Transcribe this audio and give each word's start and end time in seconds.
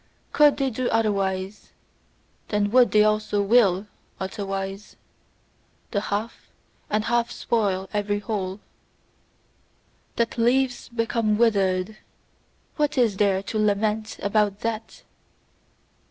COULD 0.33 0.57
they 0.57 0.69
do 0.71 0.89
otherwise, 0.89 1.73
then 2.47 2.71
would 2.71 2.89
they 2.89 3.03
also 3.03 3.39
WILL 3.43 3.85
otherwise. 4.19 4.95
The 5.91 6.01
half 6.01 6.49
and 6.89 7.03
half 7.05 7.29
spoil 7.29 7.87
every 7.93 8.17
whole. 8.17 8.59
That 10.15 10.39
leaves 10.39 10.89
become 10.89 11.37
withered, 11.37 11.97
what 12.77 12.97
is 12.97 13.17
there 13.17 13.43
to 13.43 13.59
lament 13.59 14.17
about 14.23 14.61
that! 14.61 15.03